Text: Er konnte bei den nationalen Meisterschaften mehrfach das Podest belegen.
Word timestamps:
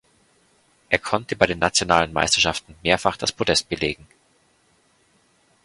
Er 0.89 0.97
konnte 0.97 1.35
bei 1.35 1.45
den 1.45 1.59
nationalen 1.59 2.11
Meisterschaften 2.11 2.73
mehrfach 2.81 3.17
das 3.17 3.31
Podest 3.31 3.69
belegen. 3.69 4.07